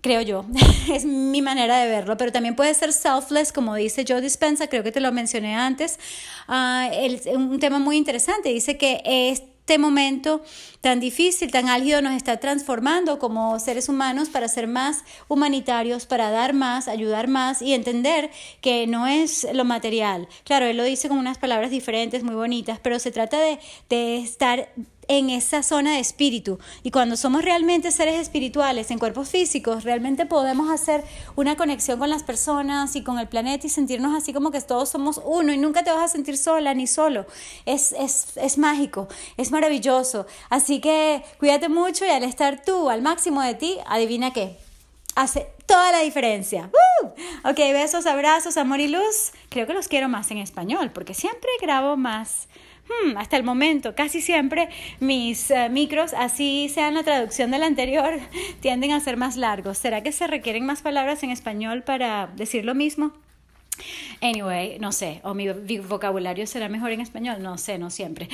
Creo 0.00 0.22
yo, 0.22 0.44
es 0.92 1.04
mi 1.04 1.42
manera 1.42 1.78
de 1.78 1.88
verlo, 1.88 2.16
pero 2.16 2.32
también 2.32 2.56
puede 2.56 2.74
ser 2.74 2.92
selfless, 2.92 3.52
como 3.52 3.74
dice 3.74 4.04
Joe 4.06 4.20
Dispensa, 4.20 4.68
creo 4.68 4.82
que 4.82 4.92
te 4.92 5.00
lo 5.00 5.12
mencioné 5.12 5.54
antes, 5.54 5.98
uh, 6.48 7.34
un 7.34 7.58
tema 7.58 7.78
muy 7.78 7.96
interesante, 7.96 8.50
dice 8.50 8.76
que 8.76 9.02
este 9.04 9.78
momento 9.78 10.42
tan 10.80 10.98
difícil, 10.98 11.50
tan 11.50 11.68
álgido 11.68 12.00
nos 12.00 12.14
está 12.14 12.38
transformando 12.38 13.18
como 13.18 13.58
seres 13.58 13.90
humanos 13.90 14.30
para 14.30 14.48
ser 14.48 14.66
más 14.66 15.04
humanitarios, 15.28 16.06
para 16.06 16.30
dar 16.30 16.54
más, 16.54 16.88
ayudar 16.88 17.28
más 17.28 17.60
y 17.60 17.74
entender 17.74 18.30
que 18.62 18.86
no 18.86 19.06
es 19.06 19.46
lo 19.52 19.66
material. 19.66 20.26
Claro, 20.44 20.64
él 20.64 20.78
lo 20.78 20.84
dice 20.84 21.08
con 21.08 21.18
unas 21.18 21.36
palabras 21.36 21.70
diferentes, 21.70 22.22
muy 22.22 22.34
bonitas, 22.34 22.78
pero 22.82 22.98
se 22.98 23.10
trata 23.10 23.38
de, 23.40 23.58
de 23.90 24.16
estar 24.18 24.70
en 25.08 25.30
esa 25.30 25.62
zona 25.62 25.94
de 25.94 26.00
espíritu. 26.00 26.58
Y 26.82 26.90
cuando 26.90 27.16
somos 27.16 27.42
realmente 27.42 27.90
seres 27.90 28.20
espirituales 28.20 28.90
en 28.90 28.98
cuerpos 28.98 29.30
físicos, 29.30 29.84
realmente 29.84 30.26
podemos 30.26 30.70
hacer 30.70 31.02
una 31.34 31.56
conexión 31.56 31.98
con 31.98 32.10
las 32.10 32.22
personas 32.22 32.94
y 32.94 33.02
con 33.02 33.18
el 33.18 33.26
planeta 33.26 33.66
y 33.66 33.70
sentirnos 33.70 34.14
así 34.14 34.32
como 34.32 34.50
que 34.50 34.60
todos 34.60 34.90
somos 34.90 35.20
uno 35.24 35.52
y 35.52 35.58
nunca 35.58 35.82
te 35.82 35.90
vas 35.90 36.04
a 36.04 36.08
sentir 36.08 36.36
sola 36.36 36.74
ni 36.74 36.86
solo. 36.86 37.26
Es, 37.66 37.92
es, 37.92 38.36
es 38.36 38.58
mágico, 38.58 39.08
es 39.36 39.50
maravilloso. 39.50 40.26
Así 40.50 40.80
que 40.80 41.22
cuídate 41.38 41.68
mucho 41.68 42.04
y 42.04 42.10
al 42.10 42.22
estar 42.22 42.62
tú 42.62 42.90
al 42.90 43.02
máximo 43.02 43.42
de 43.42 43.54
ti, 43.54 43.78
adivina 43.86 44.32
qué. 44.32 44.56
Hace 45.14 45.48
toda 45.66 45.90
la 45.90 46.00
diferencia. 46.00 46.70
Ok, 47.44 47.56
besos, 47.56 48.06
abrazos, 48.06 48.56
amor 48.56 48.80
y 48.80 48.88
luz. 48.88 49.32
Creo 49.48 49.66
que 49.66 49.74
los 49.74 49.88
quiero 49.88 50.08
más 50.08 50.30
en 50.30 50.38
español 50.38 50.90
porque 50.92 51.14
siempre 51.14 51.50
grabo 51.60 51.96
más 51.96 52.48
hmm, 52.88 53.16
hasta 53.16 53.36
el 53.36 53.44
momento, 53.44 53.94
casi 53.94 54.20
siempre 54.20 54.68
mis 55.00 55.50
eh, 55.50 55.68
micros, 55.68 56.14
así 56.14 56.68
sean 56.68 56.94
la 56.94 57.02
traducción 57.02 57.50
del 57.50 57.62
anterior, 57.62 58.18
tienden 58.60 58.92
a 58.92 59.00
ser 59.00 59.16
más 59.16 59.36
largos. 59.36 59.78
¿Será 59.78 60.02
que 60.02 60.12
se 60.12 60.26
requieren 60.26 60.66
más 60.66 60.82
palabras 60.82 61.22
en 61.22 61.30
español 61.30 61.82
para 61.82 62.28
decir 62.36 62.64
lo 62.64 62.74
mismo? 62.74 63.12
Anyway, 64.20 64.78
no 64.80 64.92
sé, 64.92 65.20
o 65.22 65.34
mi 65.34 65.48
vocabulario 65.78 66.46
será 66.46 66.68
mejor 66.68 66.90
en 66.90 67.00
español, 67.00 67.42
no 67.42 67.56
sé, 67.58 67.78
no 67.78 67.90
siempre. 67.90 68.28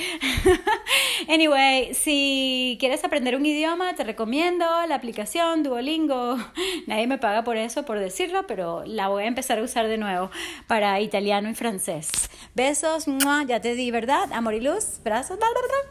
anyway, 1.29 1.95
si 1.95 2.77
quieres 2.81 3.05
aprender 3.05 3.37
un 3.37 3.45
idioma, 3.45 3.95
te 3.95 4.05
recomiendo 4.05 4.65
la 4.87 4.95
aplicación 4.95 5.63
Duolingo. 5.63 6.37
Nadie 6.87 7.07
me 7.07 7.19
paga 7.19 7.45
por 7.45 7.57
eso, 7.57 7.85
por 7.85 7.99
decirlo, 7.99 8.47
pero 8.47 8.85
la 8.87 9.09
voy 9.09 9.25
a 9.25 9.27
empezar 9.27 9.59
a 9.59 9.63
usar 9.63 9.89
de 9.89 9.99
nuevo 9.99 10.31
para 10.67 11.01
italiano 11.01 11.51
y 11.51 11.55
francés. 11.55 12.11
Besos, 12.55 13.07
ya 13.49 13.61
te 13.61 13.75
di, 13.75 13.91
¿verdad? 13.91 14.33
Amor 14.33 14.55
y 14.55 14.61
luz, 14.61 15.01
brazos, 15.03 15.39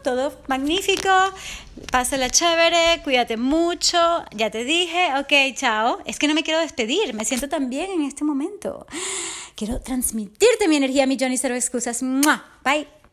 todo 0.02 0.32
magnífico. 0.48 1.10
Pásala 1.90 2.30
chévere, 2.30 3.02
cuídate 3.02 3.36
mucho, 3.36 4.24
ya 4.32 4.50
te 4.50 4.64
dije, 4.64 5.10
ok, 5.18 5.56
chao. 5.56 5.98
Es 6.06 6.18
que 6.18 6.28
no 6.28 6.34
me 6.34 6.42
quiero 6.42 6.60
despedir, 6.60 7.14
me 7.14 7.24
siento 7.24 7.48
tan 7.48 7.68
bien 7.68 7.90
en 7.90 8.02
este 8.04 8.24
momento. 8.24 8.86
Quiero 9.54 9.80
transmitirte 9.80 10.68
mi 10.68 10.76
energía, 10.76 11.06
mi 11.06 11.16
Johnny 11.18 11.38
Cero 11.38 11.54
Excusas. 11.54 12.02
Bye. 12.64 13.03